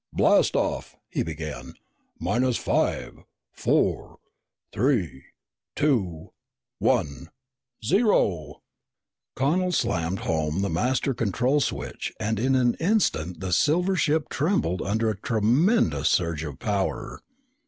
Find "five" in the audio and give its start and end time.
2.57-3.19